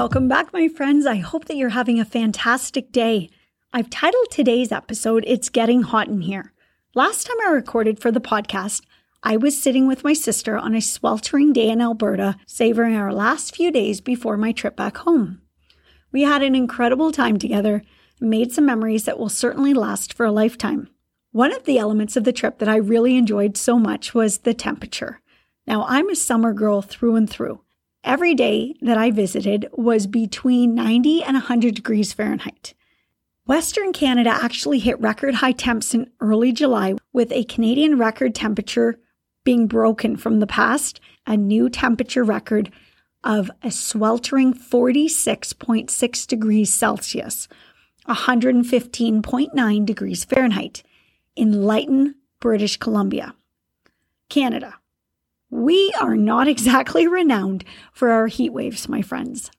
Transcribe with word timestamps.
Welcome 0.00 0.28
back, 0.28 0.52
my 0.52 0.68
friends. 0.68 1.06
I 1.06 1.16
hope 1.16 1.46
that 1.46 1.56
you're 1.56 1.70
having 1.70 1.98
a 1.98 2.04
fantastic 2.04 2.92
day. 2.92 3.30
I've 3.72 3.90
titled 3.90 4.30
today's 4.30 4.70
episode, 4.70 5.24
It's 5.26 5.48
Getting 5.48 5.82
Hot 5.82 6.06
in 6.06 6.20
Here. 6.20 6.52
Last 6.94 7.26
time 7.26 7.36
I 7.44 7.50
recorded 7.50 7.98
for 7.98 8.12
the 8.12 8.20
podcast, 8.20 8.82
I 9.24 9.36
was 9.36 9.60
sitting 9.60 9.88
with 9.88 10.04
my 10.04 10.12
sister 10.12 10.56
on 10.56 10.76
a 10.76 10.80
sweltering 10.80 11.52
day 11.52 11.68
in 11.68 11.80
Alberta, 11.80 12.36
savoring 12.46 12.94
our 12.94 13.12
last 13.12 13.56
few 13.56 13.72
days 13.72 14.00
before 14.00 14.36
my 14.36 14.52
trip 14.52 14.76
back 14.76 14.98
home. 14.98 15.42
We 16.12 16.22
had 16.22 16.44
an 16.44 16.54
incredible 16.54 17.10
time 17.10 17.36
together 17.36 17.82
and 18.20 18.30
made 18.30 18.52
some 18.52 18.66
memories 18.66 19.04
that 19.06 19.18
will 19.18 19.28
certainly 19.28 19.74
last 19.74 20.14
for 20.14 20.24
a 20.24 20.30
lifetime. 20.30 20.88
One 21.32 21.52
of 21.52 21.64
the 21.64 21.78
elements 21.78 22.16
of 22.16 22.22
the 22.22 22.32
trip 22.32 22.60
that 22.60 22.68
I 22.68 22.76
really 22.76 23.16
enjoyed 23.16 23.56
so 23.56 23.80
much 23.80 24.14
was 24.14 24.38
the 24.38 24.54
temperature. 24.54 25.20
Now, 25.66 25.84
I'm 25.88 26.08
a 26.08 26.14
summer 26.14 26.52
girl 26.52 26.82
through 26.82 27.16
and 27.16 27.28
through. 27.28 27.62
Every 28.04 28.34
day 28.34 28.74
that 28.80 28.96
I 28.96 29.10
visited 29.10 29.68
was 29.72 30.06
between 30.06 30.74
90 30.74 31.24
and 31.24 31.34
100 31.34 31.74
degrees 31.74 32.12
Fahrenheit. 32.12 32.74
Western 33.46 33.92
Canada 33.92 34.30
actually 34.30 34.78
hit 34.78 35.00
record 35.00 35.36
high 35.36 35.52
temps 35.52 35.94
in 35.94 36.10
early 36.20 36.52
July, 36.52 36.94
with 37.12 37.32
a 37.32 37.44
Canadian 37.44 37.98
record 37.98 38.34
temperature 38.34 38.98
being 39.42 39.66
broken 39.66 40.16
from 40.16 40.38
the 40.38 40.46
past, 40.46 41.00
a 41.26 41.36
new 41.36 41.68
temperature 41.68 42.22
record 42.22 42.70
of 43.24 43.50
a 43.62 43.70
sweltering 43.70 44.54
46.6 44.54 46.26
degrees 46.26 46.72
Celsius, 46.72 47.48
115.9 48.06 49.86
degrees 49.86 50.24
Fahrenheit, 50.24 50.82
in 51.34 51.64
Lytton, 51.64 52.14
British 52.40 52.76
Columbia, 52.76 53.34
Canada. 54.28 54.74
We 55.50 55.92
are 56.00 56.16
not 56.16 56.48
exactly 56.54 57.06
renowned 57.06 57.64
for 57.92 58.10
our 58.10 58.26
heat 58.26 58.50
waves, 58.50 58.88
my 58.88 59.02
friends. 59.02 59.50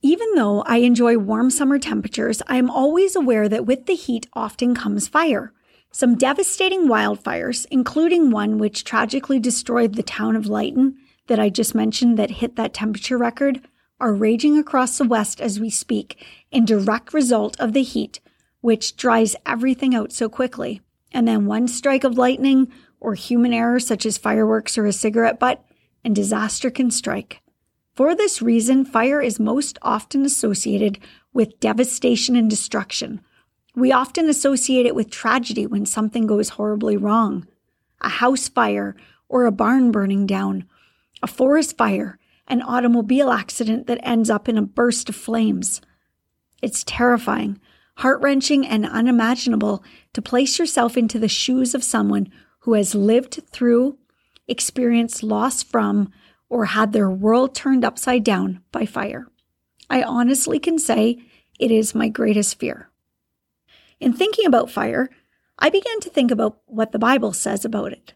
Even 0.00 0.28
though 0.36 0.62
I 0.62 0.78
enjoy 0.78 1.18
warm 1.18 1.50
summer 1.50 1.78
temperatures, 1.78 2.40
I 2.46 2.56
am 2.56 2.70
always 2.70 3.16
aware 3.16 3.48
that 3.48 3.66
with 3.66 3.86
the 3.86 3.96
heat 3.96 4.28
often 4.32 4.74
comes 4.74 5.08
fire. 5.08 5.52
Some 5.90 6.16
devastating 6.16 6.86
wildfires, 6.86 7.66
including 7.70 8.30
one 8.30 8.58
which 8.58 8.84
tragically 8.84 9.40
destroyed 9.40 9.94
the 9.94 10.02
town 10.02 10.36
of 10.36 10.46
Lytton 10.46 10.96
that 11.26 11.40
I 11.40 11.48
just 11.48 11.74
mentioned 11.74 12.16
that 12.18 12.30
hit 12.30 12.56
that 12.56 12.74
temperature 12.74 13.18
record, 13.18 13.60
are 14.00 14.14
raging 14.14 14.56
across 14.56 14.98
the 14.98 15.04
west 15.04 15.40
as 15.40 15.58
we 15.58 15.70
speak 15.70 16.24
in 16.52 16.64
direct 16.64 17.12
result 17.12 17.58
of 17.58 17.72
the 17.72 17.82
heat, 17.82 18.20
which 18.60 18.96
dries 18.96 19.34
everything 19.44 19.94
out 19.94 20.12
so 20.12 20.28
quickly. 20.28 20.80
And 21.12 21.26
then 21.26 21.46
one 21.46 21.66
strike 21.66 22.04
of 22.04 22.18
lightning 22.18 22.70
or 23.00 23.14
human 23.14 23.52
error, 23.52 23.80
such 23.80 24.04
as 24.06 24.18
fireworks 24.18 24.76
or 24.76 24.86
a 24.86 24.92
cigarette 24.92 25.38
butt, 25.38 25.64
and 26.04 26.14
disaster 26.14 26.70
can 26.70 26.90
strike. 26.90 27.42
For 27.94 28.14
this 28.14 28.40
reason, 28.40 28.84
fire 28.84 29.20
is 29.20 29.40
most 29.40 29.78
often 29.82 30.24
associated 30.24 30.98
with 31.32 31.58
devastation 31.60 32.36
and 32.36 32.48
destruction. 32.48 33.20
We 33.74 33.92
often 33.92 34.28
associate 34.28 34.86
it 34.86 34.94
with 34.94 35.10
tragedy 35.10 35.66
when 35.66 35.86
something 35.86 36.26
goes 36.26 36.50
horribly 36.50 36.96
wrong 36.96 37.46
a 38.00 38.08
house 38.08 38.48
fire 38.48 38.94
or 39.28 39.44
a 39.44 39.52
barn 39.52 39.90
burning 39.90 40.26
down, 40.26 40.64
a 41.22 41.26
forest 41.26 41.76
fire, 41.76 42.18
an 42.46 42.62
automobile 42.62 43.30
accident 43.30 43.86
that 43.86 44.00
ends 44.02 44.30
up 44.30 44.48
in 44.48 44.56
a 44.56 44.62
burst 44.62 45.08
of 45.08 45.16
flames. 45.16 45.80
It's 46.62 46.84
terrifying, 46.84 47.60
heart 47.96 48.20
wrenching, 48.20 48.66
and 48.66 48.86
unimaginable 48.86 49.82
to 50.12 50.22
place 50.22 50.58
yourself 50.58 50.96
into 50.96 51.18
the 51.18 51.28
shoes 51.28 51.74
of 51.74 51.84
someone 51.84 52.30
who 52.60 52.74
has 52.74 52.94
lived 52.94 53.40
through, 53.50 53.98
experienced 54.46 55.22
loss 55.22 55.62
from, 55.62 56.10
or 56.48 56.66
had 56.66 56.92
their 56.92 57.10
world 57.10 57.54
turned 57.54 57.84
upside 57.84 58.24
down 58.24 58.62
by 58.72 58.86
fire. 58.86 59.26
I 59.90 60.02
honestly 60.02 60.58
can 60.58 60.78
say 60.78 61.18
it 61.58 61.70
is 61.70 61.94
my 61.94 62.08
greatest 62.08 62.58
fear. 62.58 62.90
In 64.00 64.12
thinking 64.12 64.46
about 64.46 64.70
fire, 64.70 65.10
I 65.58 65.70
began 65.70 66.00
to 66.00 66.10
think 66.10 66.30
about 66.30 66.58
what 66.66 66.92
the 66.92 66.98
Bible 66.98 67.32
says 67.32 67.64
about 67.64 67.92
it. 67.92 68.14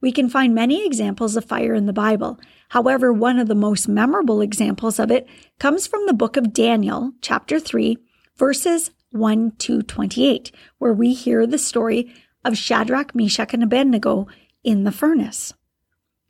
We 0.00 0.12
can 0.12 0.28
find 0.28 0.54
many 0.54 0.84
examples 0.84 1.36
of 1.36 1.44
fire 1.44 1.74
in 1.74 1.86
the 1.86 1.92
Bible. 1.92 2.38
However, 2.70 3.12
one 3.12 3.38
of 3.38 3.48
the 3.48 3.54
most 3.54 3.88
memorable 3.88 4.40
examples 4.40 4.98
of 4.98 5.10
it 5.10 5.28
comes 5.58 5.86
from 5.86 6.06
the 6.06 6.12
book 6.12 6.36
of 6.36 6.52
Daniel, 6.52 7.12
chapter 7.22 7.60
3, 7.60 7.96
verses 8.36 8.90
1 9.12 9.52
to 9.58 9.82
28, 9.82 10.50
where 10.78 10.92
we 10.92 11.14
hear 11.14 11.46
the 11.46 11.58
story 11.58 12.12
of 12.44 12.56
Shadrach, 12.56 13.14
Meshach, 13.14 13.54
and 13.54 13.62
Abednego 13.62 14.26
in 14.64 14.84
the 14.84 14.92
furnace. 14.92 15.52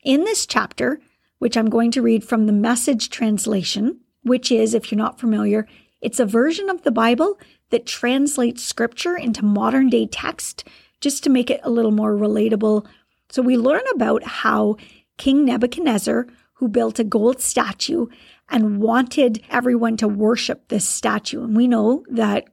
In 0.04 0.24
this 0.24 0.46
chapter, 0.46 1.00
which 1.38 1.56
I'm 1.56 1.70
going 1.70 1.90
to 1.92 2.02
read 2.02 2.24
from 2.24 2.46
the 2.46 2.52
message 2.52 3.10
translation, 3.10 4.00
which 4.22 4.52
is, 4.52 4.74
if 4.74 4.90
you're 4.90 4.98
not 4.98 5.20
familiar, 5.20 5.66
it's 6.00 6.20
a 6.20 6.26
version 6.26 6.68
of 6.68 6.82
the 6.82 6.90
Bible 6.90 7.38
that 7.70 7.86
translates 7.86 8.62
scripture 8.62 9.16
into 9.16 9.44
modern 9.44 9.88
day 9.88 10.06
text 10.06 10.64
just 11.00 11.24
to 11.24 11.30
make 11.30 11.50
it 11.50 11.60
a 11.64 11.70
little 11.70 11.90
more 11.90 12.14
relatable. 12.14 12.86
So 13.30 13.42
we 13.42 13.56
learn 13.56 13.82
about 13.94 14.22
how 14.24 14.76
King 15.16 15.44
Nebuchadnezzar, 15.44 16.26
who 16.54 16.68
built 16.68 16.98
a 16.98 17.04
gold 17.04 17.40
statue 17.40 18.06
and 18.48 18.80
wanted 18.80 19.42
everyone 19.50 19.96
to 19.96 20.06
worship 20.06 20.68
this 20.68 20.86
statue. 20.86 21.42
And 21.42 21.56
we 21.56 21.66
know 21.66 22.04
that 22.10 22.48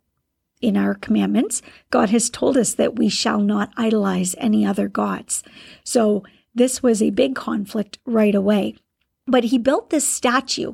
in 0.61 0.77
our 0.77 0.93
commandments, 0.93 1.61
God 1.89 2.09
has 2.09 2.29
told 2.29 2.57
us 2.57 2.73
that 2.73 2.97
we 2.97 3.09
shall 3.09 3.39
not 3.39 3.71
idolize 3.77 4.35
any 4.37 4.65
other 4.65 4.87
gods. 4.87 5.43
So 5.83 6.23
this 6.53 6.83
was 6.83 7.01
a 7.01 7.11
big 7.11 7.35
conflict 7.35 7.99
right 8.05 8.35
away. 8.35 8.75
But 9.25 9.45
he 9.45 9.57
built 9.57 9.89
this 9.89 10.07
statue 10.07 10.73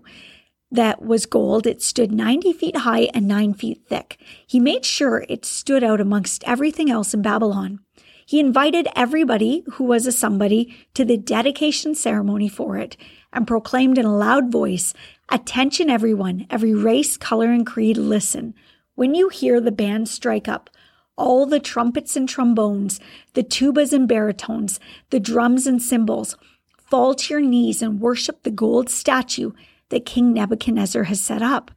that 0.71 1.01
was 1.01 1.25
gold. 1.25 1.67
It 1.67 1.81
stood 1.81 2.11
90 2.11 2.53
feet 2.53 2.77
high 2.77 3.09
and 3.13 3.27
9 3.27 3.53
feet 3.53 3.81
thick. 3.87 4.17
He 4.47 4.59
made 4.59 4.85
sure 4.85 5.25
it 5.27 5.45
stood 5.45 5.83
out 5.83 6.01
amongst 6.01 6.43
everything 6.45 6.89
else 6.89 7.13
in 7.13 7.21
Babylon. 7.21 7.79
He 8.25 8.39
invited 8.39 8.87
everybody 8.95 9.63
who 9.73 9.83
was 9.83 10.07
a 10.07 10.11
somebody 10.11 10.75
to 10.95 11.05
the 11.05 11.17
dedication 11.17 11.93
ceremony 11.93 12.49
for 12.49 12.77
it 12.77 12.97
and 13.31 13.45
proclaimed 13.45 13.97
in 13.97 14.05
a 14.05 14.15
loud 14.15 14.51
voice, 14.51 14.93
Attention, 15.29 15.89
everyone, 15.89 16.47
every 16.49 16.73
race, 16.73 17.17
color, 17.17 17.51
and 17.51 17.65
creed, 17.65 17.97
listen. 17.97 18.53
When 18.95 19.13
you 19.13 19.27
hear 19.27 19.59
the 19.59 19.73
band 19.73 20.07
strike 20.07 20.47
up, 20.47 20.69
all 21.17 21.45
the 21.45 21.59
trumpets 21.59 22.15
and 22.15 22.27
trombones, 22.27 22.99
the 23.33 23.43
tubas 23.43 23.91
and 23.91 24.07
baritones, 24.07 24.79
the 25.09 25.19
drums 25.19 25.67
and 25.67 25.81
cymbals, 25.81 26.37
fall 26.77 27.13
to 27.13 27.33
your 27.33 27.41
knees 27.41 27.81
and 27.81 27.99
worship 27.99 28.43
the 28.43 28.51
gold 28.51 28.89
statue 28.89 29.51
that 29.89 30.05
King 30.05 30.33
Nebuchadnezzar 30.33 31.03
has 31.03 31.19
set 31.19 31.41
up. 31.41 31.71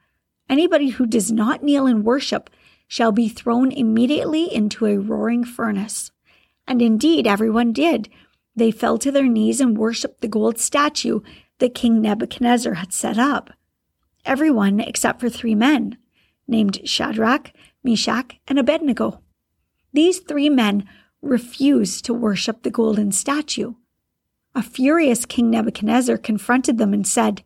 Anybody 0.48 0.90
who 0.90 1.06
does 1.06 1.32
not 1.32 1.62
kneel 1.62 1.86
and 1.86 2.04
worship 2.04 2.50
shall 2.86 3.10
be 3.10 3.28
thrown 3.28 3.72
immediately 3.72 4.52
into 4.52 4.86
a 4.86 4.96
roaring 4.96 5.44
furnace. 5.44 6.12
And 6.68 6.80
indeed, 6.80 7.26
everyone 7.26 7.72
did. 7.72 8.08
They 8.54 8.70
fell 8.70 8.96
to 8.98 9.10
their 9.10 9.26
knees 9.26 9.60
and 9.60 9.76
worshiped 9.76 10.20
the 10.20 10.28
gold 10.28 10.58
statue 10.58 11.20
that 11.58 11.74
King 11.74 12.00
Nebuchadnezzar 12.00 12.74
had 12.74 12.92
set 12.92 13.18
up. 13.18 13.50
Everyone 14.24 14.78
except 14.78 15.20
for 15.20 15.28
three 15.28 15.54
men 15.54 15.98
named 16.48 16.80
Shadrach, 16.84 17.52
Meshach, 17.84 18.40
and 18.48 18.58
Abednego. 18.58 19.20
These 19.92 20.20
three 20.20 20.48
men 20.48 20.88
refused 21.22 22.04
to 22.04 22.14
worship 22.14 22.62
the 22.62 22.70
golden 22.70 23.12
statue. 23.12 23.74
A 24.54 24.62
furious 24.62 25.24
King 25.24 25.50
Nebuchadnezzar 25.50 26.16
confronted 26.16 26.78
them 26.78 26.92
and 26.92 27.06
said, 27.06 27.44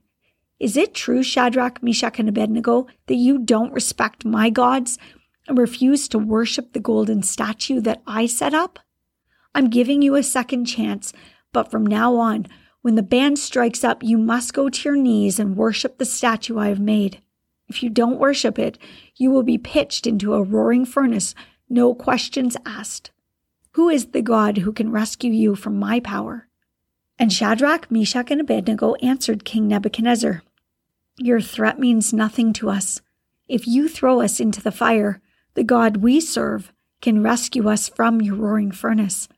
Is 0.59 0.77
it 0.77 0.95
true, 0.95 1.23
Shadrach, 1.23 1.83
Meshach, 1.83 2.19
and 2.19 2.29
Abednego, 2.29 2.87
that 3.07 3.17
you 3.17 3.39
don't 3.39 3.73
respect 3.73 4.25
my 4.25 4.51
gods 4.51 4.99
and 5.49 5.59
refuse 5.59 6.09
to 6.09 6.19
worship 6.19 6.73
the 6.73 6.81
golden 6.81 7.23
statue 7.23 7.81
that 7.81 8.03
I 8.07 8.27
set 8.27 8.55
up? 8.55 8.79
I'm 9.55 9.69
giving 9.69 10.01
you 10.01 10.15
a 10.15 10.23
second 10.23 10.65
chance, 10.65 11.13
but 11.53 11.71
from 11.71 11.85
now 11.85 12.17
on, 12.17 12.47
when 12.81 12.95
the 12.95 13.03
band 13.03 13.39
strikes 13.39 13.85
up, 13.85 14.03
you 14.03 14.19
must 14.19 14.55
go 14.55 14.69
to 14.69 14.89
your 14.89 14.97
knees 14.97 15.39
and 15.39 15.57
worship 15.57 15.99
the 15.99 16.05
statue 16.05 16.59
I 16.59 16.69
have 16.69 16.81
made. 16.81 17.21
If 17.73 17.83
you 17.83 17.89
don't 17.89 18.21
worship 18.21 18.59
it, 18.59 18.77
you 19.17 19.31
will 19.31 19.43
be 19.43 19.57
pitched 19.57 20.07
into 20.07 20.35
a 20.35 20.43
roaring 20.43 20.85
furnace, 20.85 21.35
no 21.71 21.95
questions 21.95 22.55
asked. 22.67 23.11
Who 23.71 23.89
is 23.89 24.09
the 24.09 24.21
God 24.21 24.59
who 24.59 24.75
can 24.75 24.93
rescue 24.93 25.33
you 25.33 25.55
from 25.55 25.79
my 25.79 25.99
power? 25.99 26.49
And 27.19 27.33
Shadrach, 27.33 27.91
Meshach, 27.91 28.31
and 28.31 28.43
Abednego 28.43 28.95
answered 28.97 29.47
King 29.47 29.69
Nebuchadnezzar 29.69 30.43
Your 31.17 31.41
threat 31.41 31.79
means 31.79 32.13
nothing 32.13 32.53
to 32.53 32.69
us. 32.69 33.01
If 33.49 33.67
you 33.67 33.89
throw 33.89 34.21
us 34.21 34.39
into 34.39 34.61
the 34.61 34.71
fire, 34.71 35.23
the 35.55 35.65
God 35.65 35.97
we 35.97 36.21
serve 36.21 36.75
can 37.01 37.23
rescue 37.23 37.71
us 37.71 37.89
from 37.89 38.21
your 38.21 38.35
roaring 38.35 38.71
furnace 38.71 39.29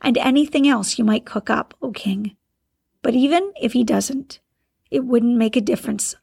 and 0.00 0.16
anything 0.16 0.68
else 0.68 0.96
you 0.96 1.04
might 1.04 1.26
cook 1.26 1.50
up, 1.50 1.74
O 1.82 1.90
king. 1.90 2.36
But 3.02 3.14
even 3.14 3.52
if 3.60 3.72
he 3.72 3.82
doesn't, 3.82 4.38
it 4.92 5.04
wouldn't 5.04 5.36
make 5.36 5.56
a 5.56 5.60
difference. 5.60 6.14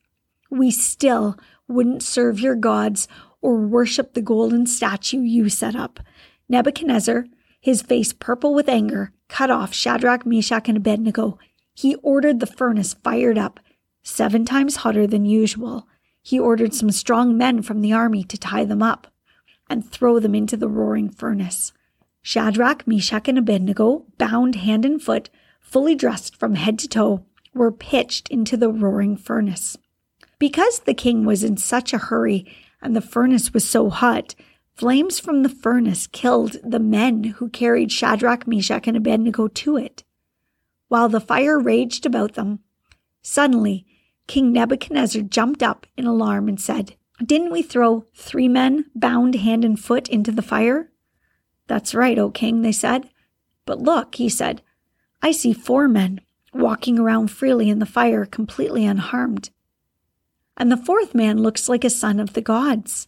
We 0.49 0.71
still 0.71 1.37
wouldn't 1.67 2.03
serve 2.03 2.39
your 2.39 2.55
gods 2.55 3.07
or 3.41 3.65
worship 3.65 4.13
the 4.13 4.21
golden 4.21 4.65
statue 4.65 5.21
you 5.21 5.49
set 5.49 5.75
up. 5.75 5.99
Nebuchadnezzar, 6.49 7.25
his 7.59 7.81
face 7.81 8.13
purple 8.13 8.53
with 8.53 8.69
anger, 8.69 9.11
cut 9.27 9.51
off 9.51 9.73
Shadrach, 9.73 10.25
Meshach, 10.25 10.67
and 10.67 10.77
Abednego. 10.77 11.37
He 11.73 11.95
ordered 11.95 12.39
the 12.39 12.47
furnace 12.47 12.93
fired 12.93 13.37
up, 13.37 13.59
seven 14.03 14.45
times 14.45 14.77
hotter 14.77 15.05
than 15.05 15.25
usual. 15.25 15.87
He 16.21 16.39
ordered 16.39 16.73
some 16.73 16.91
strong 16.91 17.37
men 17.37 17.61
from 17.61 17.81
the 17.81 17.93
army 17.93 18.23
to 18.23 18.37
tie 18.37 18.65
them 18.65 18.81
up 18.81 19.07
and 19.69 19.89
throw 19.89 20.19
them 20.19 20.33
into 20.33 20.57
the 20.57 20.69
roaring 20.69 21.09
furnace. 21.09 21.73
Shadrach, 22.21 22.87
Meshach, 22.87 23.27
and 23.27 23.37
Abednego, 23.37 24.05
bound 24.17 24.55
hand 24.55 24.85
and 24.85 25.01
foot, 25.01 25.29
fully 25.59 25.95
dressed 25.95 26.35
from 26.35 26.55
head 26.55 26.79
to 26.79 26.87
toe, 26.87 27.25
were 27.53 27.71
pitched 27.71 28.29
into 28.29 28.57
the 28.57 28.69
roaring 28.69 29.17
furnace. 29.17 29.77
Because 30.39 30.79
the 30.79 30.93
king 30.93 31.25
was 31.25 31.43
in 31.43 31.57
such 31.57 31.93
a 31.93 31.97
hurry 31.97 32.45
and 32.81 32.95
the 32.95 33.01
furnace 33.01 33.53
was 33.53 33.67
so 33.67 33.89
hot, 33.89 34.35
flames 34.75 35.19
from 35.19 35.43
the 35.43 35.49
furnace 35.49 36.07
killed 36.07 36.57
the 36.63 36.79
men 36.79 37.23
who 37.23 37.49
carried 37.49 37.91
Shadrach, 37.91 38.47
Meshach, 38.47 38.87
and 38.87 38.95
Abednego 38.95 39.47
to 39.47 39.77
it. 39.77 40.03
While 40.87 41.09
the 41.09 41.19
fire 41.19 41.59
raged 41.59 42.05
about 42.05 42.33
them, 42.33 42.59
suddenly 43.21 43.85
King 44.27 44.51
Nebuchadnezzar 44.51 45.23
jumped 45.23 45.63
up 45.63 45.87
in 45.97 46.05
alarm 46.05 46.47
and 46.47 46.59
said, 46.59 46.95
Didn't 47.23 47.51
we 47.51 47.61
throw 47.61 48.05
three 48.13 48.47
men 48.47 48.85
bound 48.93 49.35
hand 49.35 49.65
and 49.65 49.79
foot 49.79 50.07
into 50.07 50.31
the 50.31 50.41
fire? 50.41 50.91
That's 51.67 51.95
right, 51.95 52.17
O 52.17 52.29
king, 52.29 52.61
they 52.61 52.71
said. 52.71 53.09
But 53.65 53.79
look, 53.79 54.15
he 54.15 54.29
said, 54.29 54.61
I 55.21 55.31
see 55.31 55.51
four 55.51 55.87
men 55.87 56.21
walking 56.53 56.99
around 56.99 57.31
freely 57.31 57.69
in 57.69 57.79
the 57.79 57.85
fire, 57.85 58.25
completely 58.25 58.85
unharmed. 58.85 59.49
And 60.57 60.71
the 60.71 60.77
fourth 60.77 61.13
man 61.13 61.37
looks 61.37 61.69
like 61.69 61.83
a 61.83 61.89
son 61.89 62.19
of 62.19 62.33
the 62.33 62.41
gods. 62.41 63.07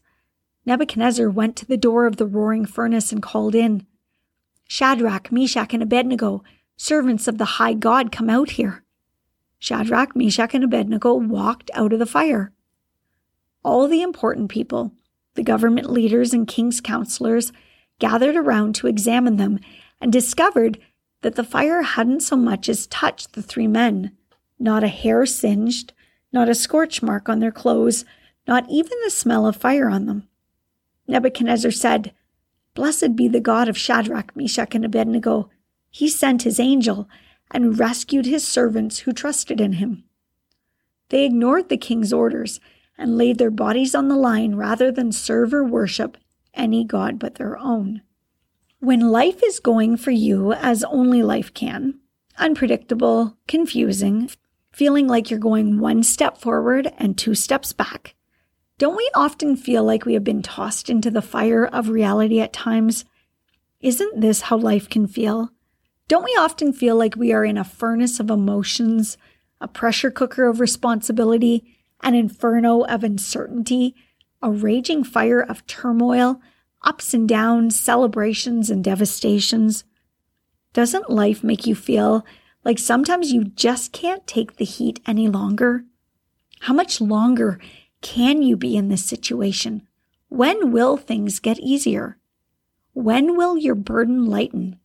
Nebuchadnezzar 0.66 1.30
went 1.30 1.56
to 1.58 1.66
the 1.66 1.78
door 1.78 2.06
of 2.06 2.18
the 2.18 2.28
roaring 2.28 2.66
furnace 2.66 3.12
and 3.12 3.24
called 3.24 3.56
in, 3.56 3.88
Shadrach, 4.68 5.32
Meshach, 5.32 5.74
and 5.74 5.82
Abednego, 5.82 6.44
servants 6.78 7.28
of 7.28 7.40
the 7.40 7.46
high 7.46 7.74
God, 7.74 8.12
come 8.12 8.30
out 8.30 8.52
here. 8.52 8.84
Shadrach, 9.58 10.16
Meshach, 10.16 10.54
and 10.54 10.64
Abednego 10.64 11.16
walked 11.16 11.72
out 11.74 11.92
of 11.92 11.98
the 11.98 12.06
fire. 12.06 12.54
All 13.64 13.88
the 13.88 14.04
important 14.04 14.50
people, 14.50 14.94
the 15.34 15.44
government 15.44 15.90
leaders 15.90 16.34
and 16.34 16.48
king's 16.48 16.80
counselors, 16.80 17.52
gathered 17.98 18.36
around 18.36 18.76
to 18.76 18.88
examine 18.88 19.38
them 19.38 19.60
and 20.00 20.14
discovered 20.14 20.80
that 21.22 21.36
the 21.36 21.44
fire 21.44 21.82
hadn't 21.82 22.22
so 22.22 22.38
much 22.38 22.70
as 22.70 22.88
touched 22.88 23.34
the 23.34 23.42
three 23.42 23.68
men. 23.68 24.16
Not 24.60 24.84
a 24.84 24.88
hair 24.88 25.26
singed, 25.26 25.94
not 26.32 26.50
a 26.50 26.56
scorch 26.56 27.02
mark 27.02 27.30
on 27.30 27.40
their 27.40 27.52
clothes, 27.52 28.06
not 28.48 28.66
even 28.70 28.98
the 29.04 29.10
smell 29.10 29.46
of 29.46 29.56
fire 29.56 29.90
on 29.90 30.06
them. 30.06 30.28
Nebuchadnezzar 31.08 31.72
said, 31.72 32.14
Blessed 32.74 33.16
be 33.16 33.28
the 33.28 33.40
God 33.40 33.68
of 33.68 33.78
Shadrach, 33.78 34.36
Meshach, 34.36 34.76
and 34.76 34.86
Abednego. 34.86 35.50
He 35.90 36.08
sent 36.08 36.44
his 36.44 36.60
angel 36.60 37.10
and 37.52 37.80
rescued 37.80 38.26
his 38.26 38.48
servants 38.48 39.00
who 39.00 39.12
trusted 39.12 39.60
in 39.60 39.74
him. 39.74 40.04
They 41.10 41.26
ignored 41.26 41.70
the 41.70 41.78
king's 41.78 42.14
orders 42.14 42.60
and 42.98 43.18
laid 43.18 43.38
their 43.38 43.52
bodies 43.52 43.96
on 43.96 44.08
the 44.08 44.16
line 44.16 44.56
rather 44.56 44.92
than 44.92 45.12
serve 45.12 45.54
or 45.54 45.64
worship 45.64 46.18
any 46.54 46.84
God 46.84 47.18
but 47.18 47.36
their 47.36 47.58
own. 47.58 48.02
When 48.80 49.12
life 49.12 49.42
is 49.44 49.60
going 49.60 49.98
for 49.98 50.12
you 50.12 50.54
as 50.54 50.84
only 50.84 51.24
life 51.24 51.54
can, 51.54 52.00
unpredictable, 52.38 53.36
confusing, 53.48 54.30
feeling 54.72 55.08
like 55.08 55.30
you're 55.30 55.40
going 55.40 55.80
one 55.80 56.04
step 56.04 56.38
forward 56.38 56.92
and 56.98 57.18
two 57.18 57.36
steps 57.36 57.74
back, 57.74 58.16
don't 58.78 58.96
we 58.96 59.12
often 59.14 59.58
feel 59.58 59.84
like 59.84 60.06
we 60.06 60.14
have 60.14 60.24
been 60.24 60.42
tossed 60.42 60.90
into 60.90 61.12
the 61.12 61.22
fire 61.22 61.66
of 61.66 61.90
reality 61.90 62.40
at 62.40 62.54
times? 62.54 63.04
Isn't 63.82 64.22
this 64.22 64.42
how 64.42 64.58
life 64.58 64.90
can 64.90 65.06
feel? 65.06 65.52
Don't 66.08 66.24
we 66.24 66.36
often 66.40 66.72
feel 66.72 66.96
like 66.96 67.16
we 67.16 67.34
are 67.34 67.44
in 67.44 67.58
a 67.58 67.64
furnace 67.64 68.20
of 68.20 68.30
emotions, 68.30 69.18
a 69.60 69.68
pressure 69.68 70.10
cooker 70.10 70.48
of 70.48 70.60
responsibility, 70.60 71.78
an 72.02 72.16
inferno 72.16 72.82
of 72.86 73.04
uncertainty, 73.04 73.96
a 74.42 74.50
raging 74.50 75.04
fire 75.04 75.42
of 75.42 75.68
turmoil, 75.68 76.40
ups 76.82 77.14
and 77.14 77.28
downs, 77.28 77.78
celebrations 77.78 78.70
and 78.70 78.84
devastations. 78.84 79.84
Doesn't 80.72 81.10
life 81.10 81.44
make 81.44 81.68
you 81.68 81.76
feel 81.76 82.26
like 82.70 82.78
sometimes 82.78 83.32
you 83.32 83.46
just 83.46 83.92
can't 83.92 84.28
take 84.28 84.58
the 84.58 84.64
heat 84.64 85.02
any 85.08 85.28
longer? 85.28 85.86
How 86.60 86.72
much 86.72 87.02
longer 87.02 87.60
can 88.02 88.44
you 88.44 88.56
be 88.56 88.78
in 88.78 88.90
this 88.90 89.04
situation? 89.04 89.88
When 90.28 90.72
will 90.72 90.96
things 90.96 91.40
get 91.40 91.58
easier? 91.58 92.20
When 92.94 93.36
will 93.36 93.58
your 93.58 93.74
burden 93.74 94.28
lighten? 94.28 94.78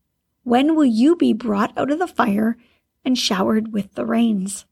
When 0.45 0.75
will 0.75 0.87
you 0.87 1.15
be 1.15 1.35
brought 1.35 1.77
out 1.77 1.91
of 1.91 1.99
the 1.99 2.07
fire 2.07 2.57
and 3.05 3.19
showered 3.19 3.71
with 3.71 3.97
the 3.97 4.07
rains? 4.07 4.65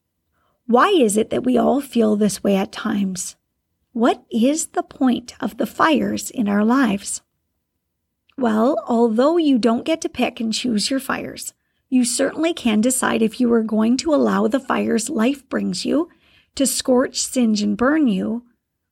Why 0.66 0.88
is 0.88 1.19
it 1.19 1.28
that 1.28 1.45
we 1.45 1.59
all 1.59 1.83
feel 1.83 2.16
this 2.16 2.42
way 2.42 2.57
at 2.57 2.73
times? 2.73 3.37
What 3.92 4.25
is 4.33 4.69
the 4.69 4.83
point 4.83 5.35
of 5.38 5.59
the 5.59 5.66
fires 5.66 6.31
in 6.31 6.49
our 6.49 6.64
lives? 6.64 7.21
Well, 8.38 8.83
although 8.88 9.37
you 9.37 9.59
don't 9.59 9.85
get 9.85 10.00
to 10.00 10.09
pick 10.09 10.40
and 10.40 10.50
choose 10.50 10.90
your 10.90 10.99
fires, 10.99 11.52
you 11.92 12.06
certainly 12.06 12.54
can 12.54 12.80
decide 12.80 13.20
if 13.20 13.38
you 13.38 13.52
are 13.52 13.62
going 13.62 13.99
to 13.99 14.14
allow 14.14 14.49
the 14.49 14.58
fires 14.58 15.11
life 15.11 15.46
brings 15.50 15.84
you 15.84 16.08
to 16.54 16.66
scorch, 16.66 17.20
singe, 17.20 17.61
and 17.61 17.76
burn 17.76 18.08
you, 18.08 18.46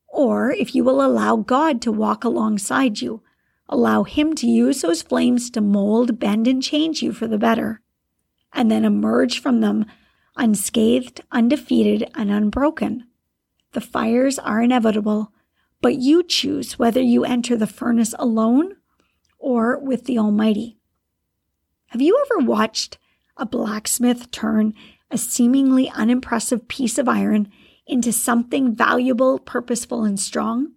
or 0.07 0.51
if 0.51 0.75
you 0.75 0.85
will 0.85 1.03
allow 1.03 1.37
God 1.37 1.81
to 1.81 1.91
walk 1.91 2.25
alongside 2.25 3.01
you, 3.01 3.23
allow 3.71 4.03
Him 4.03 4.35
to 4.35 4.47
use 4.47 4.83
those 4.83 5.01
flames 5.01 5.49
to 5.53 5.63
mold, 5.63 6.19
bend, 6.19 6.47
and 6.47 6.63
change 6.63 7.01
you 7.01 7.15
for 7.15 7.27
the 7.27 7.39
better, 7.39 7.81
and 8.53 8.71
then 8.71 8.85
emerge 8.85 9.41
from 9.41 9.63
them 9.63 9.87
unscathed, 10.37 11.23
undefeated, 11.33 12.07
and 12.15 12.31
unbroken. 12.31 13.07
The 13.73 13.81
fires 13.81 14.39
are 14.39 14.61
inevitable, 14.61 15.33
but 15.81 15.95
you 15.95 16.23
choose 16.23 16.79
whether 16.79 17.01
you 17.01 17.25
enter 17.25 17.57
the 17.57 17.67
furnace 17.67 18.15
alone 18.19 18.77
or 19.39 19.79
with 19.79 20.05
the 20.05 20.19
Almighty. 20.19 20.80
Have 21.91 22.01
you 22.01 22.25
ever 22.25 22.47
watched 22.47 22.99
a 23.37 23.45
blacksmith 23.45 24.31
turn 24.31 24.75
a 25.11 25.19
seemingly 25.19 25.91
unimpressive 25.91 26.69
piece 26.69 26.99
of 26.99 27.09
iron 27.09 27.51
into 27.85 28.13
something 28.13 28.77
valuable, 28.77 29.41
purposeful, 29.41 30.05
and 30.05 30.21
strong? 30.21 30.71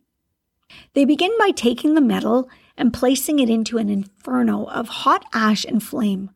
They 0.94 1.06
begin 1.06 1.30
by 1.38 1.52
taking 1.52 1.94
the 1.94 2.02
metal 2.02 2.50
and 2.76 2.92
placing 2.92 3.38
it 3.38 3.48
into 3.48 3.78
an 3.78 3.90
inferno 3.90 4.66
of 4.66 4.88
hot 4.88 5.24
ash 5.34 5.64
and 5.64 5.84
flame. 5.84 6.32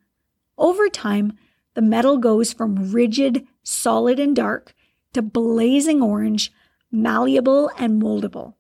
Over 0.60 0.90
time, 0.90 1.34
the 1.74 1.82
metal 1.82 2.20
goes 2.20 2.54
from 2.54 2.92
rigid, 2.92 3.48
solid, 3.64 4.20
and 4.20 4.36
dark 4.36 4.76
to 5.14 5.24
blazing 5.24 6.04
orange, 6.04 6.52
malleable, 6.92 7.72
and 7.80 8.00
moldable. 8.00 8.54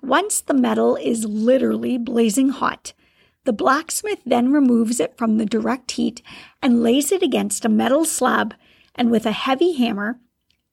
Once 0.00 0.40
the 0.42 0.54
metal 0.54 0.94
is 0.94 1.24
literally 1.24 1.98
blazing 1.98 2.50
hot, 2.50 2.92
the 3.44 3.52
blacksmith 3.52 4.20
then 4.26 4.52
removes 4.52 5.00
it 5.00 5.16
from 5.16 5.38
the 5.38 5.46
direct 5.46 5.92
heat 5.92 6.22
and 6.62 6.82
lays 6.82 7.10
it 7.10 7.22
against 7.22 7.64
a 7.64 7.68
metal 7.68 8.04
slab, 8.04 8.54
and 8.94 9.10
with 9.10 9.24
a 9.24 9.32
heavy 9.32 9.72
hammer, 9.72 10.18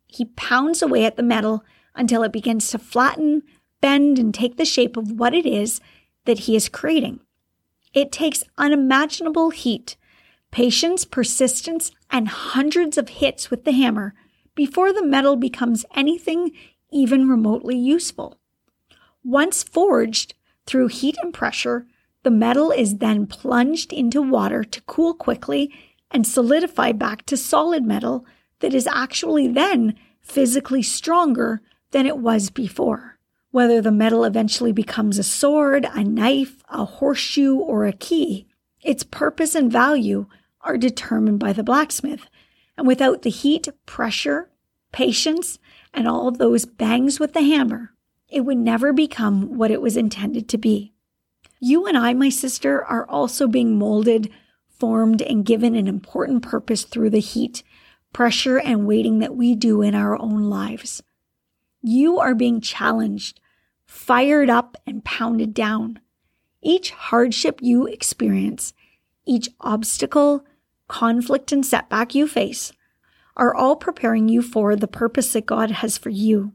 he 0.07 0.25
pounds 0.25 0.81
away 0.81 1.05
at 1.05 1.15
the 1.15 1.23
metal 1.23 1.63
until 1.95 2.23
it 2.23 2.31
begins 2.31 2.69
to 2.71 2.77
flatten, 2.77 3.41
bend, 3.81 4.19
and 4.19 4.33
take 4.33 4.57
the 4.57 4.65
shape 4.65 4.97
of 4.97 5.11
what 5.11 5.33
it 5.33 5.45
is 5.45 5.79
that 6.25 6.39
he 6.39 6.55
is 6.55 6.69
creating. 6.69 7.19
It 7.93 8.11
takes 8.11 8.43
unimaginable 8.57 9.49
heat, 9.49 9.95
patience, 10.51 11.05
persistence, 11.05 11.91
and 12.09 12.27
hundreds 12.27 12.97
of 12.97 13.09
hits 13.09 13.49
with 13.49 13.63
the 13.63 13.71
hammer 13.71 14.13
before 14.55 14.91
the 14.91 15.05
metal 15.05 15.35
becomes 15.35 15.85
anything 15.95 16.51
even 16.91 17.29
remotely 17.29 17.77
useful. 17.77 18.37
Once 19.23 19.63
forged 19.63 20.33
through 20.65 20.87
heat 20.87 21.17
and 21.21 21.33
pressure, 21.33 21.85
the 22.23 22.31
metal 22.31 22.71
is 22.71 22.97
then 22.97 23.27
plunged 23.27 23.93
into 23.93 24.21
water 24.21 24.63
to 24.63 24.81
cool 24.81 25.13
quickly 25.13 25.71
and 26.11 26.25
solidify 26.25 26.91
back 26.91 27.25
to 27.25 27.37
solid 27.37 27.85
metal 27.85 28.25
that 28.59 28.73
is 28.73 28.87
actually 28.87 29.47
then 29.47 29.95
physically 30.21 30.81
stronger 30.81 31.61
than 31.91 32.05
it 32.05 32.17
was 32.17 32.49
before. 32.49 33.17
Whether 33.51 33.81
the 33.81 33.91
metal 33.91 34.23
eventually 34.23 34.73
becomes 34.73 35.17
a 35.17 35.23
sword, 35.23 35.87
a 35.93 36.03
knife, 36.03 36.63
a 36.69 36.85
horseshoe, 36.85 37.55
or 37.55 37.85
a 37.85 37.93
key, 37.93 38.47
its 38.81 39.03
purpose 39.03 39.55
and 39.55 39.71
value 39.71 40.27
are 40.61 40.77
determined 40.77 41.39
by 41.39 41.53
the 41.53 41.63
blacksmith. 41.63 42.27
And 42.77 42.85
without 42.85 43.21
the 43.21 43.29
heat, 43.29 43.67
pressure, 43.85 44.49
patience, 44.91 45.59
and 45.93 46.07
all 46.07 46.29
those 46.31 46.65
bangs 46.65 47.19
with 47.19 47.33
the 47.33 47.41
hammer, 47.41 47.93
it 48.29 48.41
would 48.41 48.57
never 48.57 48.91
become 48.91 49.57
what 49.57 49.71
it 49.71 49.81
was 49.81 49.97
intended 49.97 50.49
to 50.49 50.57
be. 50.57 50.93
You 51.59 51.87
and 51.87 51.97
I, 51.97 52.13
my 52.13 52.29
sister, 52.29 52.83
are 52.83 53.09
also 53.09 53.47
being 53.47 53.77
molded, 53.77 54.29
formed, 54.69 55.21
and 55.21 55.45
given 55.45 55.75
an 55.75 55.87
important 55.87 56.43
purpose 56.43 56.83
through 56.83 57.09
the 57.09 57.19
heat, 57.19 57.63
pressure, 58.13 58.59
and 58.59 58.85
waiting 58.85 59.19
that 59.19 59.35
we 59.35 59.55
do 59.55 59.81
in 59.81 59.95
our 59.95 60.19
own 60.19 60.43
lives. 60.43 61.01
You 61.81 62.19
are 62.19 62.35
being 62.35 62.61
challenged, 62.61 63.39
fired 63.85 64.49
up, 64.49 64.77
and 64.85 65.03
pounded 65.03 65.53
down. 65.53 65.99
Each 66.61 66.91
hardship 66.91 67.59
you 67.61 67.87
experience, 67.87 68.73
each 69.25 69.49
obstacle, 69.59 70.45
conflict, 70.87 71.51
and 71.51 71.65
setback 71.65 72.13
you 72.13 72.27
face 72.27 72.71
are 73.35 73.53
all 73.53 73.75
preparing 73.75 74.29
you 74.29 74.41
for 74.41 74.75
the 74.75 74.87
purpose 74.87 75.33
that 75.33 75.45
God 75.45 75.71
has 75.71 75.97
for 75.97 76.09
you. 76.09 76.53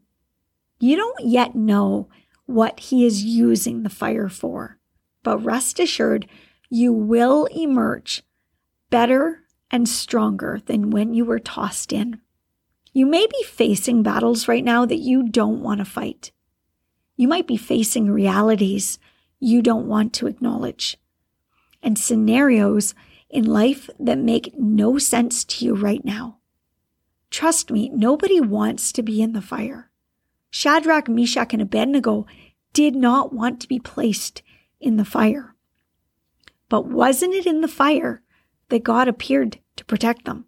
You 0.80 0.97
don't 0.97 1.21
yet 1.25 1.54
know 1.54 2.09
what 2.47 2.80
He 2.80 3.06
is 3.06 3.25
using 3.25 3.82
the 3.82 3.90
fire 3.90 4.28
for, 4.28 4.78
but 5.22 5.38
rest 5.38 5.78
assured 5.78 6.26
you 6.68 6.92
will 6.92 7.46
emerge 7.46 8.22
better 8.90 9.40
and 9.70 9.88
stronger 9.88 10.60
than 10.66 10.90
when 10.90 11.14
you 11.14 11.24
were 11.24 11.38
tossed 11.38 11.92
in. 11.92 12.20
You 12.92 13.06
may 13.06 13.26
be 13.26 13.42
facing 13.44 14.02
battles 14.02 14.48
right 14.48 14.64
now 14.64 14.84
that 14.86 14.98
you 14.98 15.28
don't 15.28 15.62
want 15.62 15.78
to 15.78 15.84
fight. 15.84 16.30
You 17.16 17.28
might 17.28 17.46
be 17.46 17.56
facing 17.56 18.10
realities 18.10 18.98
you 19.40 19.62
don't 19.62 19.88
want 19.88 20.12
to 20.14 20.26
acknowledge 20.26 20.98
and 21.82 21.98
scenarios 21.98 22.94
in 23.28 23.44
life 23.44 23.90
that 23.98 24.18
make 24.18 24.54
no 24.56 24.98
sense 24.98 25.44
to 25.44 25.64
you 25.64 25.74
right 25.74 26.04
now. 26.04 26.38
Trust 27.30 27.70
me, 27.70 27.88
nobody 27.88 28.40
wants 28.40 28.92
to 28.92 29.02
be 29.02 29.22
in 29.22 29.32
the 29.32 29.42
fire. 29.42 29.90
Shadrach, 30.50 31.08
Meshach, 31.08 31.52
and 31.52 31.62
Abednego 31.62 32.26
did 32.72 32.94
not 32.94 33.32
want 33.32 33.60
to 33.60 33.68
be 33.68 33.78
placed 33.78 34.42
in 34.82 34.96
the 34.96 35.04
fire. 35.04 35.54
But 36.68 36.86
wasn't 36.86 37.34
it 37.34 37.46
in 37.46 37.60
the 37.60 37.68
fire 37.68 38.22
that 38.68 38.82
God 38.82 39.08
appeared 39.08 39.58
to 39.76 39.84
protect 39.84 40.24
them? 40.24 40.46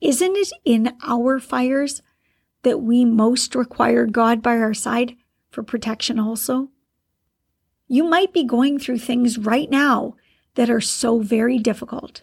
Isn't 0.00 0.36
it 0.36 0.52
in 0.64 0.96
our 1.02 1.40
fires 1.40 2.02
that 2.62 2.80
we 2.80 3.04
most 3.04 3.54
require 3.54 4.06
God 4.06 4.42
by 4.42 4.56
our 4.58 4.74
side 4.74 5.16
for 5.50 5.62
protection 5.62 6.18
also? 6.18 6.70
You 7.88 8.04
might 8.04 8.32
be 8.32 8.44
going 8.44 8.78
through 8.78 8.98
things 8.98 9.38
right 9.38 9.70
now 9.70 10.14
that 10.54 10.70
are 10.70 10.80
so 10.80 11.20
very 11.20 11.58
difficult, 11.58 12.22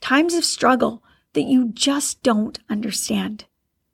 times 0.00 0.34
of 0.34 0.44
struggle 0.44 1.02
that 1.32 1.42
you 1.42 1.70
just 1.72 2.22
don't 2.22 2.58
understand. 2.68 3.44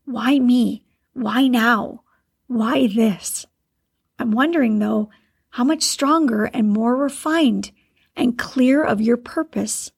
Why 0.04 0.38
me? 0.38 0.84
Why 1.12 1.46
now? 1.46 2.02
Why 2.46 2.86
this? 2.86 3.46
I'm 4.18 4.30
wondering 4.30 4.78
though, 4.78 5.10
how 5.54 5.62
much 5.62 5.84
stronger 5.84 6.46
and 6.46 6.68
more 6.68 6.96
refined 6.96 7.70
and 8.16 8.36
clear 8.36 8.82
of 8.82 9.00
your 9.00 9.16
purpose 9.16 9.92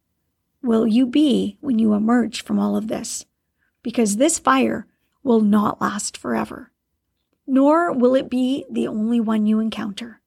will 0.62 0.86
you 0.86 1.06
be 1.06 1.56
when 1.62 1.78
you 1.78 1.94
emerge 1.94 2.44
from 2.44 2.58
all 2.58 2.76
of 2.76 2.88
this? 2.88 3.24
Because 3.82 4.18
this 4.18 4.38
fire 4.38 4.86
will 5.22 5.40
not 5.40 5.80
last 5.80 6.14
forever, 6.14 6.72
nor 7.46 7.90
will 7.90 8.14
it 8.14 8.28
be 8.28 8.66
the 8.70 8.86
only 8.86 9.18
one 9.18 9.46
you 9.46 9.58
encounter. 9.58 10.20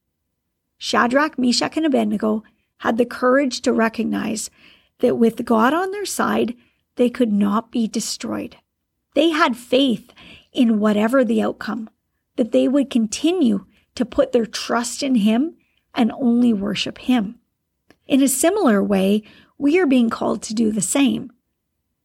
Shadrach, 0.80 1.38
Meshach, 1.38 1.78
and 1.78 1.86
Abednego 1.86 2.42
had 2.78 2.98
the 2.98 3.06
courage 3.06 3.62
to 3.62 3.72
recognize 3.72 4.50
that 4.98 5.20
with 5.20 5.46
God 5.46 5.76
on 5.76 5.92
their 5.92 6.08
side, 6.08 6.56
they 6.96 7.12
could 7.12 7.32
not 7.32 7.72
be 7.72 7.88
destroyed. 7.88 8.56
They 9.14 9.30
had 9.30 9.56
faith 9.56 10.12
in 10.52 10.80
whatever 10.80 11.24
the 11.24 11.44
outcome 11.44 11.88
that 12.36 12.52
they 12.52 12.68
would 12.68 12.90
continue 12.90 13.68
to 14.00 14.06
put 14.06 14.32
their 14.32 14.46
trust 14.46 15.04
in 15.04 15.16
Him 15.16 15.58
and 15.94 16.10
only 16.14 16.54
worship 16.54 17.00
Him. 17.00 17.38
In 18.08 18.24
a 18.24 18.30
similar 18.30 18.82
way, 18.82 19.24
we 19.58 19.78
are 19.78 19.86
being 19.86 20.10
called 20.10 20.42
to 20.44 20.54
do 20.54 20.72
the 20.72 20.80
same. 20.80 21.34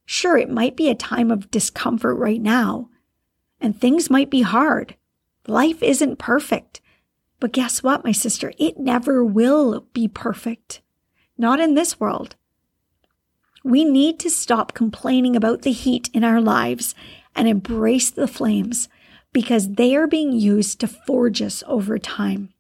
Sure, 0.05 0.37
it 0.37 0.51
might 0.51 0.75
be 0.75 0.91
a 0.91 0.97
time 0.97 1.31
of 1.31 1.53
discomfort 1.53 2.19
right 2.19 2.43
now, 2.43 2.89
and 3.61 3.81
things 3.81 4.11
might 4.11 4.29
be 4.29 4.43
hard. 4.43 4.97
Life 5.47 5.85
isn't 5.85 6.19
perfect. 6.19 6.81
But 7.39 7.53
guess 7.53 7.81
what, 7.81 8.03
my 8.03 8.11
sister? 8.11 8.53
It 8.59 8.77
never 8.81 9.25
will 9.25 9.87
be 9.93 10.09
perfect. 10.09 10.83
Not 11.39 11.61
in 11.61 11.75
this 11.75 12.01
world. 12.01 12.35
We 13.63 13.85
need 13.85 14.19
to 14.19 14.31
stop 14.31 14.75
complaining 14.75 15.37
about 15.37 15.63
the 15.63 15.71
heat 15.71 16.11
in 16.13 16.25
our 16.25 16.41
lives 16.41 16.93
and 17.37 17.47
embrace 17.47 18.11
the 18.11 18.27
flames 18.27 18.89
because 19.35 19.75
they 19.75 19.95
are 19.95 20.07
being 20.07 20.33
used 20.33 20.81
to 20.81 20.87
forge 20.87 21.43
us 21.43 21.63
over 21.67 21.99
time. 21.99 22.55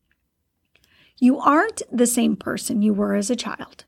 You 1.18 1.38
aren't 1.38 1.80
the 1.90 2.06
same 2.06 2.36
person 2.36 2.82
you 2.82 2.92
were 2.92 3.14
as 3.14 3.30
a 3.30 3.36
child. 3.36 3.84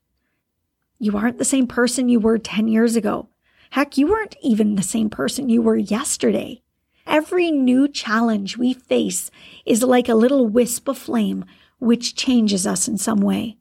You 0.99 1.19
aren't 1.19 1.37
the 1.37 1.45
same 1.45 1.67
person 1.67 2.09
you 2.09 2.21
were 2.21 2.39
10 2.39 2.69
years 2.69 2.97
ago. 2.97 3.29
Heck, 3.71 3.99
you 3.99 4.07
weren't 4.07 4.37
even 4.41 4.77
the 4.77 4.83
same 4.83 5.11
person 5.11 5.49
you 5.51 5.61
were 5.61 5.77
yesterday. 5.77 6.63
Every 7.07 7.51
new 7.51 7.89
challenge 7.89 8.57
we 8.57 8.73
face 8.73 9.31
is 9.67 9.83
like 9.83 10.09
a 10.09 10.15
little 10.15 10.47
wisp 10.47 10.89
of 10.89 10.97
flame 10.97 11.45
which 11.79 12.15
changes 12.15 12.67
us 12.67 12.89
in 12.89 12.97
some 12.97 13.21
way. 13.21 13.59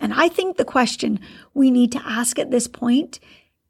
And 0.00 0.12
I 0.14 0.28
think 0.28 0.56
the 0.56 0.64
question 0.64 1.20
we 1.54 1.70
need 1.70 1.92
to 1.92 2.02
ask 2.04 2.38
at 2.38 2.50
this 2.50 2.66
point 2.66 3.20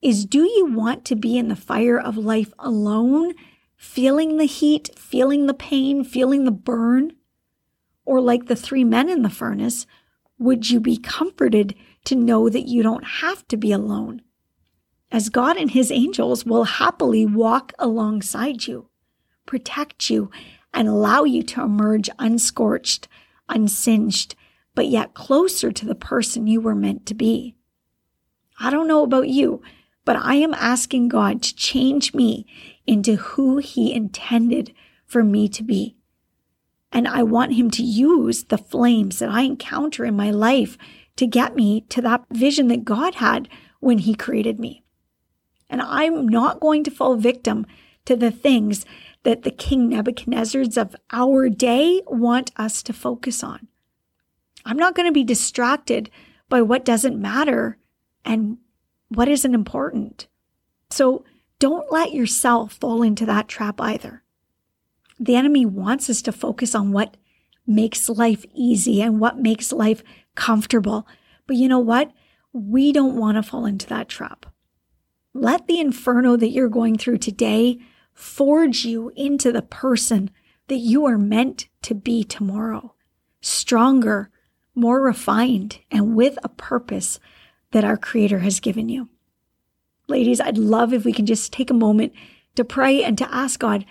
is 0.01 0.25
do 0.25 0.45
you 0.45 0.67
want 0.67 1.05
to 1.07 1.17
be 1.17 1.37
in 1.37 1.49
the 1.49 1.57
fire 1.57 1.99
of 1.99 2.17
life 2.17 2.53
alone 2.59 3.35
feeling 3.77 4.39
the 4.39 4.47
heat, 4.47 4.91
feeling 4.99 5.47
the 5.47 5.55
pain, 5.55 6.05
feeling 6.05 6.45
the 6.45 6.51
burn? 6.51 7.13
Or 8.05 8.21
like 8.21 8.47
the 8.47 8.57
three 8.57 8.85
men 8.85 9.09
in 9.09 9.23
the 9.23 9.31
furnace, 9.31 9.87
would 10.39 10.71
you 10.71 10.81
be 10.81 10.97
comforted 10.97 11.75
to 12.05 12.15
know 12.15 12.49
that 12.49 12.69
you 12.69 12.83
don't 12.83 13.05
have 13.05 13.47
to 13.49 13.57
be 13.57 13.73
alone? 13.73 14.23
As 15.11 15.29
God 15.29 15.57
and 15.57 15.71
his 15.71 15.91
angels 15.91 16.45
will 16.45 16.65
happily 16.65 17.27
walk 17.27 17.73
alongside 17.79 18.67
you, 18.67 18.89
protect 19.47 20.11
you, 20.11 20.31
and 20.75 20.89
allow 20.89 21.25
you 21.25 21.43
to 21.43 21.63
emerge 21.63 22.11
unscorched, 22.19 23.09
unsinged, 23.49 24.35
but 24.75 24.89
yet 24.89 25.15
closer 25.15 25.73
to 25.73 25.87
the 25.87 25.95
person 25.95 26.47
you 26.47 26.61
were 26.61 26.75
meant 26.75 27.07
to 27.07 27.15
be. 27.15 27.55
I 28.61 28.71
don't 28.71 28.89
know 28.89 29.03
about 29.03 29.29
you, 29.29 29.63
but 30.05 30.17
I 30.17 30.35
am 30.37 30.55
asking 30.55 31.09
God 31.09 31.43
to 31.43 31.55
change 31.55 32.13
me 32.15 32.47
into 32.87 33.17
who 33.17 33.59
He 33.59 33.93
intended 33.93 34.75
for 35.07 35.23
me 35.23 35.49
to 35.49 35.63
be. 35.63 35.97
And 36.93 37.07
I 37.07 37.23
want 37.23 37.55
Him 37.55 37.71
to 37.73 37.83
use 37.83 38.45
the 38.45 38.59
flames 38.59 39.19
that 39.19 39.29
I 39.29 39.43
encounter 39.43 40.05
in 40.05 40.17
my 40.17 40.31
life 40.31 40.79
to 41.17 41.27
get 41.27 41.57
me 41.57 41.83
to 41.89 42.01
that 42.03 42.25
vision 42.31 42.69
that 42.69 42.85
God 42.85 43.17
had 43.17 43.49
when 43.81 43.99
He 43.99 44.15
created 44.15 44.61
me. 44.61 44.83
And 45.69 45.83
I'm 45.83 46.29
not 46.29 46.61
going 46.61 46.85
to 46.85 46.91
fall 46.91 47.17
victim 47.17 47.67
to 48.05 48.17
the 48.17 48.31
things 48.31 48.87
that 49.25 49.43
the 49.43 49.51
King 49.51 49.91
Nebuchadnezzars 49.91 50.81
of 50.81 50.95
our 51.13 51.49
day 51.49 52.03
want 52.07 52.53
us 52.57 52.83
to 52.85 52.93
focus 52.93 53.43
on. 53.43 53.67
I'm 54.65 54.77
not 54.77 54.95
going 54.95 55.09
to 55.09 55.13
be 55.13 55.25
distracted 55.25 56.11
by 56.49 56.63
what 56.63 56.85
doesn't 56.85 57.21
matter 57.21 57.79
and 58.25 58.59
what 59.09 59.29
isn't 59.29 59.55
important. 59.55 60.29
So 60.91 61.25
don't 61.59 61.91
let 61.91 62.13
yourself 62.13 62.75
fall 62.75 63.03
into 63.03 63.27
that 63.27 63.49
trap 63.49 63.81
either. 63.81 64.23
The 65.19 65.37
enemy 65.37 65.65
wants 65.65 66.11
us 66.11 66.21
to 66.23 66.33
focus 66.33 66.75
on 66.75 66.93
what 66.93 67.17
makes 67.67 68.09
life 68.09 68.45
easy 68.55 69.01
and 69.01 69.19
what 69.19 69.39
makes 69.39 69.73
life 69.73 70.03
comfortable. 70.35 71.07
But 71.47 71.57
you 71.57 71.69
know 71.69 71.79
what? 71.79 72.13
We 72.53 72.93
don't 72.93 73.17
want 73.17 73.37
to 73.37 73.43
fall 73.43 73.67
into 73.67 73.87
that 73.89 74.09
trap. 74.09 74.47
Let 75.35 75.67
the 75.67 75.81
inferno 75.81 76.37
that 76.37 76.51
you're 76.51 76.69
going 76.69 76.97
through 76.97 77.19
today 77.19 77.79
forge 78.13 78.85
you 78.85 79.13
into 79.17 79.53
the 79.53 79.63
person 79.63 80.31
that 80.69 80.79
you 80.79 81.05
are 81.07 81.19
meant 81.19 81.69
to 81.83 81.95
be 81.95 82.25
tomorrow. 82.25 82.95
Stronger, 83.41 84.31
more 84.75 85.03
refined 85.03 85.81
and 85.91 86.15
with 86.15 86.39
a 86.43 86.49
purpose 86.49 87.21
that 87.73 87.85
our 87.85 87.97
Creator 87.97 88.41
has 88.41 88.61
given 88.61 88.89
you. 88.89 89.09
Ladies, 90.09 90.41
I'd 90.41 90.59
love 90.59 90.93
if 90.93 91.05
we 91.05 91.13
can 91.13 91.27
just 91.27 91.53
take 91.53 91.71
a 91.71 91.75
moment 91.75 92.13
to 92.55 92.65
pray 92.65 93.03
and 93.03 93.19
to 93.19 93.35
ask 93.35 93.59
God 93.59 93.85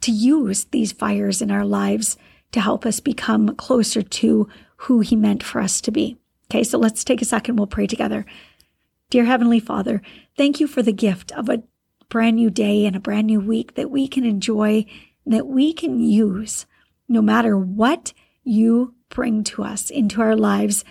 to 0.00 0.10
use 0.10 0.64
these 0.64 0.92
fires 0.92 1.40
in 1.40 1.50
our 1.50 1.64
lives 1.64 2.16
to 2.52 2.60
help 2.60 2.84
us 2.84 2.98
become 2.98 3.54
closer 3.54 4.02
to 4.02 4.48
who 4.76 5.00
He 5.00 5.14
meant 5.14 5.42
for 5.42 5.60
us 5.60 5.80
to 5.82 5.92
be. 5.92 6.16
Okay, 6.50 6.64
so 6.64 6.76
let's 6.76 7.04
take 7.04 7.22
a 7.22 7.26
second. 7.26 7.56
We'll 7.56 7.68
pray 7.68 7.86
together. 7.86 8.26
Dear 9.10 9.26
Heavenly 9.26 9.60
Father, 9.60 10.02
thank 10.36 10.58
you 10.58 10.66
for 10.66 10.82
the 10.82 10.92
gift 10.92 11.30
of 11.32 11.48
a 11.48 11.62
brand 12.08 12.36
new 12.36 12.50
day 12.50 12.86
and 12.86 12.96
a 12.96 13.00
brand 13.00 13.28
new 13.28 13.40
week 13.40 13.74
that 13.74 13.90
we 13.90 14.08
can 14.08 14.24
enjoy, 14.24 14.84
that 15.24 15.46
we 15.46 15.72
can 15.72 16.00
use 16.00 16.66
no 17.08 17.22
matter 17.22 17.56
what 17.56 18.12
you 18.42 18.94
bring 19.08 19.44
to 19.44 19.62
us 19.62 19.90
into 19.90 20.20
our 20.20 20.34
lives 20.34 20.84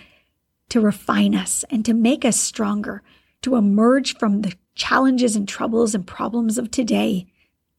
to 0.70 0.80
refine 0.80 1.36
us 1.36 1.66
and 1.70 1.84
to 1.84 1.94
make 1.94 2.24
us 2.24 2.40
stronger, 2.40 3.04
to 3.42 3.56
emerge 3.56 4.18
from 4.18 4.42
the 4.42 4.54
challenges 4.80 5.36
and 5.36 5.48
troubles 5.48 5.94
and 5.94 6.08
problems 6.08 6.58
of 6.58 6.72
today 6.72 7.28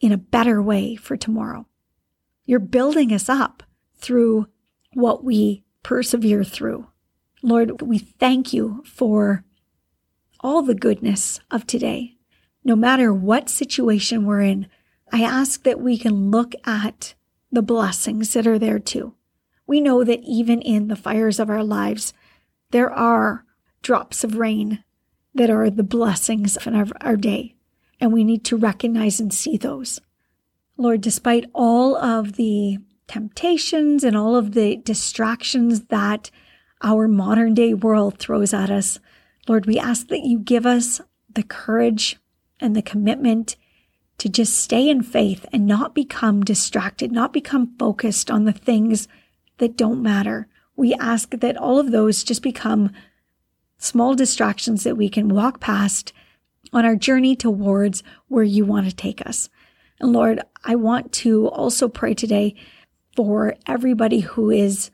in 0.01 0.13
a 0.13 0.19
better 0.19 0.63
way 0.63 0.95
for 0.95 1.17
tomorrow. 1.17 1.67
You're 2.45 2.61
building 2.61 3.13
us 3.13 3.29
up 3.29 3.63
through 3.97 4.47
what 4.93 5.25
we 5.25 5.65
persevere 5.83 6.45
through. 6.45 6.87
Lord, 7.43 7.83
we 7.83 7.99
thank 7.99 8.53
you 8.53 8.85
for 8.87 9.45
all 10.41 10.63
the 10.63 10.75
goodness 10.75 11.41
of 11.51 11.67
today. 11.67 12.17
No 12.65 12.77
matter 12.77 13.13
what 13.13 13.49
situation 13.49 14.27
we're 14.27 14.43
in, 14.43 14.69
I 15.11 15.23
ask 15.23 15.63
that 15.65 15.81
we 15.81 15.97
can 15.97 16.31
look 16.31 16.55
at 16.65 17.15
the 17.51 17.63
blessings 17.63 18.35
that 18.35 18.47
are 18.47 18.59
there 18.59 18.79
too. 18.79 19.15
We 19.67 19.81
know 19.81 20.05
that 20.05 20.21
even 20.23 20.61
in 20.61 20.89
the 20.89 20.97
fires 20.97 21.41
of 21.41 21.49
our 21.49 21.65
lives, 21.65 22.13
there 22.71 22.91
are 22.91 23.45
drops 23.83 24.23
of 24.23 24.37
rain 24.37 24.85
that 25.35 25.51
are 25.51 25.71
the 25.71 25.83
blessings 25.83 26.57
of 26.57 26.75
our, 26.75 26.87
our 27.01 27.17
day, 27.17 27.55
and 28.01 28.13
we 28.13 28.25
need 28.25 28.45
to 28.45 28.57
recognize 28.57 29.21
and 29.21 29.33
see 29.33 29.57
those. 29.57 30.01
Lord, 30.77 31.01
despite 31.01 31.51
all 31.53 31.97
of 31.97 32.35
the 32.35 32.79
temptations 33.11 34.05
and 34.05 34.17
all 34.17 34.37
of 34.37 34.53
the 34.53 34.77
distractions 34.77 35.87
that 35.87 36.31
our 36.81 37.09
modern 37.09 37.55
day 37.55 37.75
world 37.75 38.19
throws 38.19 38.55
at 38.55 38.71
us. 38.71 39.01
Lord, 39.49 39.67
we 39.67 39.79
ask 39.79 40.07
that 40.09 40.25
you 40.25 40.39
give 40.39 40.65
us 40.65 41.01
the 41.29 41.43
courage 41.43 42.19
and 42.61 42.77
the 42.77 42.83
commitment 42.83 43.57
to 44.19 44.29
just 44.29 44.57
stay 44.57 44.89
in 44.89 45.03
faith 45.03 45.45
and 45.53 45.67
not 45.67 45.93
become 45.93 46.43
distracted, 46.43 47.11
not 47.11 47.33
become 47.33 47.75
focused 47.79 48.31
on 48.31 48.45
the 48.45 48.53
things 48.53 49.09
that 49.59 49.77
don't 49.77 50.01
matter. 50.01 50.47
We 50.77 50.95
ask 50.95 51.31
that 51.31 51.57
all 51.57 51.81
of 51.81 51.91
those 51.91 52.23
just 52.23 52.43
become 52.43 52.93
small 53.81 54.15
distractions 54.15 54.85
that 54.85 54.97
we 54.97 55.09
can 55.09 55.29
walk 55.29 55.59
past 55.59 56.13
on 56.73 56.85
our 56.85 56.95
journey 56.95 57.35
towards 57.35 58.05
where 58.29 58.45
you 58.45 58.65
want 58.65 58.89
to 58.89 58.95
take 58.95 59.27
us. 59.27 59.49
And 59.99 60.13
Lord, 60.13 60.41
I 60.63 60.77
want 60.77 61.13
to 61.13 61.49
also 61.49 61.89
pray 61.89 62.15
today 62.15 62.55
for 63.17 63.57
everybody 63.67 64.21
who 64.21 64.51
is 64.51 64.91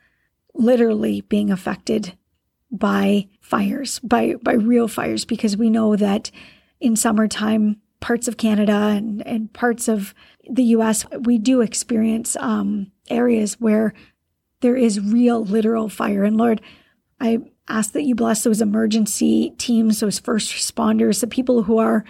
literally 0.54 1.20
being 1.20 1.50
affected 1.50 2.16
by 2.70 3.28
fires, 3.40 3.98
by, 4.00 4.34
by 4.42 4.54
real 4.54 4.88
fires, 4.88 5.24
because 5.24 5.56
we 5.56 5.68
know 5.68 5.96
that 5.96 6.30
in 6.80 6.96
summertime, 6.96 7.80
parts 8.00 8.28
of 8.28 8.36
Canada 8.36 8.72
and, 8.72 9.26
and 9.26 9.52
parts 9.52 9.88
of 9.88 10.14
the 10.48 10.64
US, 10.64 11.06
we 11.20 11.38
do 11.38 11.60
experience 11.60 12.36
um, 12.36 12.92
areas 13.08 13.54
where 13.60 13.94
there 14.60 14.76
is 14.76 15.00
real, 15.00 15.44
literal 15.44 15.88
fire. 15.88 16.24
And 16.24 16.36
Lord, 16.36 16.60
I 17.20 17.40
ask 17.68 17.92
that 17.92 18.04
you 18.04 18.14
bless 18.14 18.44
those 18.44 18.60
emergency 18.60 19.50
teams, 19.58 20.00
those 20.00 20.18
first 20.18 20.52
responders, 20.54 21.20
the 21.20 21.26
people 21.26 21.64
who 21.64 21.78
are 21.78 22.04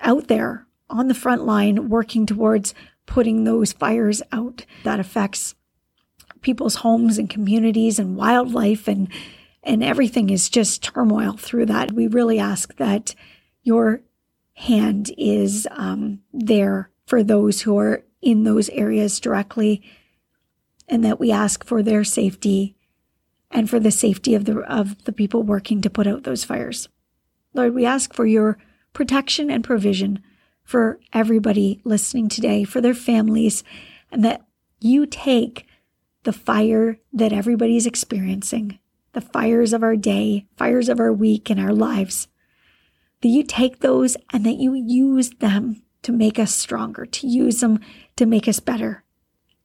out 0.00 0.28
there 0.28 0.66
on 0.90 1.08
the 1.08 1.14
front 1.14 1.44
line 1.44 1.88
working 1.88 2.26
towards 2.26 2.74
putting 3.06 3.44
those 3.44 3.72
fires 3.72 4.22
out 4.32 4.64
that 4.84 5.00
affects 5.00 5.54
people's 6.40 6.76
homes 6.76 7.18
and 7.18 7.30
communities 7.30 7.98
and 7.98 8.16
wildlife 8.16 8.86
and 8.86 9.08
and 9.62 9.82
everything 9.82 10.30
is 10.30 10.48
just 10.48 10.82
turmoil 10.82 11.32
through 11.32 11.66
that. 11.66 11.92
We 11.92 12.06
really 12.06 12.38
ask 12.38 12.76
that 12.76 13.14
your 13.62 14.00
hand 14.54 15.10
is 15.18 15.68
um, 15.72 16.20
there 16.32 16.90
for 17.06 17.22
those 17.22 17.62
who 17.62 17.78
are 17.78 18.02
in 18.22 18.44
those 18.44 18.68
areas 18.70 19.20
directly, 19.20 19.82
and 20.88 21.04
that 21.04 21.20
we 21.20 21.30
ask 21.30 21.64
for 21.64 21.82
their 21.82 22.02
safety 22.02 22.76
and 23.50 23.68
for 23.68 23.80
the 23.80 23.90
safety 23.90 24.34
of 24.34 24.44
the 24.44 24.58
of 24.60 25.04
the 25.04 25.12
people 25.12 25.42
working 25.42 25.80
to 25.82 25.90
put 25.90 26.06
out 26.06 26.24
those 26.24 26.44
fires. 26.44 26.88
Lord, 27.54 27.74
we 27.74 27.84
ask 27.84 28.12
for 28.12 28.26
your 28.26 28.58
protection 28.92 29.50
and 29.50 29.64
provision 29.64 30.22
for 30.62 31.00
everybody 31.12 31.80
listening 31.84 32.28
today, 32.28 32.62
for 32.64 32.80
their 32.80 32.94
families, 32.94 33.64
and 34.12 34.24
that 34.24 34.46
you 34.80 35.06
take 35.06 35.66
the 36.24 36.32
fire 36.32 36.98
that 37.12 37.32
everybody's 37.32 37.86
experiencing, 37.86 38.78
the 39.12 39.20
fires 39.20 39.72
of 39.72 39.82
our 39.82 39.96
day, 39.96 40.46
fires 40.56 40.88
of 40.88 41.00
our 41.00 41.12
week 41.12 41.48
and 41.48 41.58
our 41.58 41.72
lives, 41.72 42.28
that 43.22 43.28
you 43.28 43.42
take 43.42 43.80
those 43.80 44.16
and 44.32 44.44
that 44.44 44.58
you 44.58 44.74
use 44.74 45.30
them 45.38 45.82
to 46.02 46.12
make 46.12 46.38
us 46.38 46.54
stronger, 46.54 47.06
to 47.06 47.26
use 47.26 47.60
them 47.60 47.80
to 48.16 48.26
make 48.26 48.46
us 48.46 48.60
better. 48.60 49.04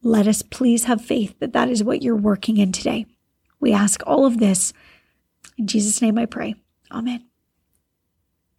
Let 0.02 0.28
us 0.28 0.42
please 0.42 0.86
have 0.86 1.04
faith 1.04 1.38
that 1.40 1.54
that 1.54 1.70
is 1.70 1.84
what 1.84 2.02
you're 2.02 2.16
working 2.16 2.58
in 2.58 2.72
today. 2.72 3.06
We 3.64 3.72
ask 3.72 4.04
all 4.06 4.26
of 4.26 4.40
this. 4.40 4.74
In 5.58 5.68
Jesus' 5.68 6.02
name 6.02 6.18
I 6.18 6.26
pray. 6.26 6.56
Amen. 6.92 7.24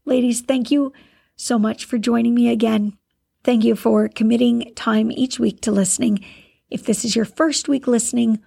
Ladies, 0.07 0.41
thank 0.41 0.71
you 0.71 0.95
so 1.37 1.59
much 1.59 1.85
for 1.85 1.99
joining 1.99 2.35
me 2.35 2.49
again. 2.49 2.97
Thank 3.43 3.65
you 3.65 3.77
for 3.77 4.09
committing 4.09 4.73
time 4.75 5.13
each 5.13 5.39
week 5.39 5.61
to 5.61 5.73
listening. 5.73 6.25
If 6.71 6.87
this 6.87 7.05
is 7.05 7.15
your 7.15 7.27
first 7.27 7.69
week 7.69 7.87
listening, 7.87 8.41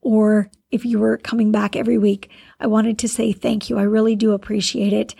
or 0.00 0.50
if 0.70 0.86
you 0.86 0.98
were 0.98 1.18
coming 1.18 1.52
back 1.52 1.76
every 1.76 1.98
week, 1.98 2.30
I 2.58 2.68
wanted 2.68 2.98
to 3.00 3.08
say 3.08 3.32
thank 3.34 3.68
you. 3.68 3.78
I 3.78 3.82
really 3.82 4.16
do 4.16 4.32
appreciate 4.32 4.94
it. 4.94 5.14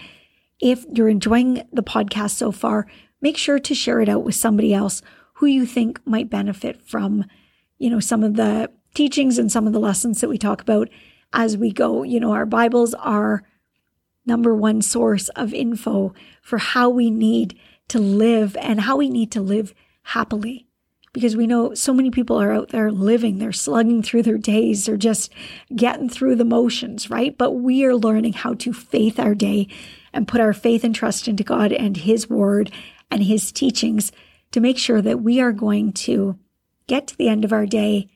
If 0.58 0.86
you're 0.90 1.10
enjoying 1.10 1.68
the 1.70 1.82
podcast 1.82 2.30
so 2.30 2.50
far, 2.50 2.86
make 3.20 3.36
sure 3.36 3.58
to 3.58 3.74
share 3.74 4.00
it 4.00 4.08
out 4.08 4.24
with 4.24 4.36
somebody 4.36 4.72
else 4.72 5.02
who 5.34 5.44
you 5.44 5.66
think 5.66 6.00
might 6.06 6.30
benefit 6.30 6.80
from, 6.80 7.26
you 7.76 7.90
know, 7.90 8.00
some 8.00 8.24
of 8.24 8.36
the 8.36 8.70
teachings 8.98 9.38
and 9.38 9.52
some 9.52 9.64
of 9.64 9.72
the 9.72 9.78
lessons 9.78 10.20
that 10.20 10.28
we 10.28 10.36
talk 10.36 10.60
about 10.60 10.88
as 11.32 11.56
we 11.56 11.70
go. 11.70 12.02
You 12.02 12.18
know, 12.18 12.32
our 12.32 12.44
Bibles 12.44 12.94
are 12.94 13.44
number 14.26 14.56
one 14.56 14.82
source 14.82 15.28
of 15.30 15.54
info 15.54 16.12
for 16.42 16.58
how 16.58 16.88
we 16.88 17.08
need 17.08 17.56
to 17.86 18.00
live 18.00 18.56
and 18.56 18.80
how 18.80 18.96
we 18.96 19.08
need 19.08 19.30
to 19.30 19.40
live 19.40 19.72
happily. 20.02 20.66
Because 21.12 21.36
we 21.36 21.46
know 21.46 21.74
so 21.74 21.94
many 21.94 22.10
people 22.10 22.42
are 22.42 22.52
out 22.52 22.70
there 22.70 22.90
living, 22.90 23.38
they're 23.38 23.52
slugging 23.52 24.02
through 24.02 24.24
their 24.24 24.36
days, 24.36 24.86
they're 24.86 24.96
just 24.96 25.32
getting 25.76 26.08
through 26.08 26.34
the 26.34 26.44
motions, 26.44 27.08
right? 27.08 27.38
But 27.38 27.52
we 27.52 27.84
are 27.84 27.94
learning 27.94 28.32
how 28.32 28.54
to 28.54 28.72
faith 28.72 29.20
our 29.20 29.34
day 29.36 29.68
and 30.12 30.26
put 30.26 30.40
our 30.40 30.52
faith 30.52 30.82
and 30.82 30.92
trust 30.92 31.28
into 31.28 31.44
God 31.44 31.70
and 31.72 31.96
His 31.98 32.28
Word 32.28 32.72
and 33.12 33.22
His 33.22 33.52
teachings 33.52 34.10
to 34.50 34.60
make 34.60 34.76
sure 34.76 35.00
that 35.00 35.22
we 35.22 35.40
are 35.40 35.52
going 35.52 35.92
to 35.92 36.36
get 36.88 37.06
to 37.06 37.16
the 37.16 37.28
end 37.28 37.44
of 37.44 37.52
our 37.52 37.64
day 37.64 38.08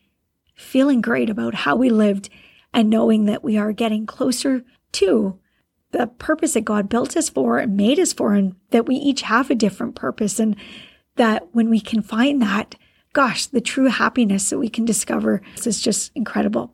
feeling 0.55 1.01
great 1.01 1.29
about 1.29 1.53
how 1.53 1.75
we 1.75 1.89
lived 1.89 2.29
and 2.73 2.89
knowing 2.89 3.25
that 3.25 3.43
we 3.43 3.57
are 3.57 3.71
getting 3.71 4.05
closer 4.05 4.63
to 4.93 5.39
the 5.91 6.07
purpose 6.07 6.53
that 6.53 6.61
God 6.61 6.89
built 6.89 7.15
us 7.15 7.29
for 7.29 7.59
and 7.59 7.77
made 7.77 7.99
us 7.99 8.13
for, 8.13 8.33
and 8.33 8.55
that 8.71 8.87
we 8.87 8.95
each 8.95 9.21
have 9.21 9.49
a 9.49 9.55
different 9.55 9.95
purpose. 9.95 10.39
And 10.39 10.55
that 11.15 11.53
when 11.53 11.69
we 11.69 11.79
can 11.79 12.01
find 12.01 12.41
that, 12.41 12.75
gosh, 13.13 13.45
the 13.45 13.61
true 13.61 13.87
happiness 13.87 14.49
that 14.49 14.57
we 14.57 14.69
can 14.69 14.85
discover 14.85 15.41
is 15.63 15.81
just 15.81 16.11
incredible. 16.15 16.73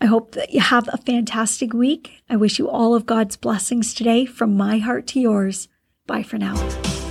I 0.00 0.06
hope 0.06 0.32
that 0.32 0.52
you 0.52 0.60
have 0.60 0.88
a 0.92 0.96
fantastic 0.96 1.72
week. 1.72 2.22
I 2.30 2.36
wish 2.36 2.58
you 2.58 2.68
all 2.68 2.94
of 2.94 3.06
God's 3.06 3.36
blessings 3.36 3.94
today 3.94 4.26
from 4.26 4.56
my 4.56 4.78
heart 4.78 5.06
to 5.08 5.20
yours. 5.20 5.68
Bye 6.06 6.22
for 6.22 6.38
now. 6.38 7.01